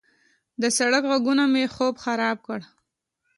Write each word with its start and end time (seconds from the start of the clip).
د 0.61 0.63
سړک 0.77 1.03
غږونه 1.11 1.43
مې 1.53 1.63
خوب 1.73 1.93
خراب 2.03 2.37
کړ. 2.47 2.59